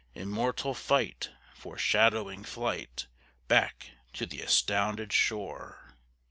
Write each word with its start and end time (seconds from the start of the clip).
Immortal 0.15 0.73
fight! 0.73 1.29
Foreshadowing 1.53 2.43
flight 2.43 3.05
Back 3.47 3.91
to 4.13 4.25
the 4.25 4.41
astounded 4.41 5.13
shore. 5.13 5.93